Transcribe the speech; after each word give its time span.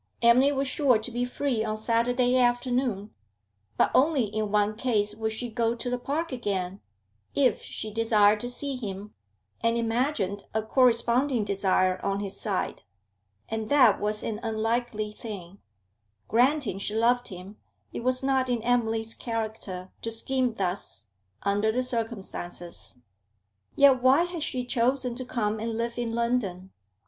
Emily 0.23 0.51
was 0.51 0.67
sure 0.67 0.97
to 0.97 1.11
be 1.11 1.25
free 1.25 1.63
on 1.63 1.77
Saturday 1.77 2.35
afternoon; 2.35 3.11
but 3.77 3.91
only 3.93 4.23
in 4.25 4.51
one 4.51 4.75
case 4.75 5.13
would 5.13 5.31
she 5.31 5.47
go 5.47 5.75
to 5.75 5.91
the 5.91 5.99
park 5.99 6.31
again 6.31 6.81
if 7.35 7.61
she 7.61 7.91
desired 7.91 8.39
to 8.39 8.49
see 8.49 8.75
him, 8.75 9.13
and 9.61 9.77
imagined 9.77 10.45
a 10.55 10.63
corresponding 10.63 11.45
desire 11.45 12.03
on 12.03 12.19
his 12.19 12.35
side. 12.41 12.81
And 13.47 13.69
that 13.69 13.99
was 14.01 14.23
an 14.23 14.39
unlikely 14.41 15.11
thing; 15.11 15.59
granting 16.27 16.79
she 16.79 16.95
loved 16.95 17.27
him, 17.27 17.57
it 17.93 18.03
was 18.03 18.23
not 18.23 18.49
in 18.49 18.63
Emily's 18.63 19.13
character 19.13 19.91
to 20.01 20.09
scheme 20.09 20.55
thus, 20.55 21.09
under 21.43 21.71
the 21.71 21.83
circumstances. 21.83 22.97
Yet 23.75 24.01
why 24.01 24.23
had 24.23 24.41
she 24.41 24.65
chosen 24.65 25.13
to 25.13 25.25
come 25.25 25.59
and 25.59 25.77
live 25.77 25.99
in 25.99 26.15
London? 26.15 26.71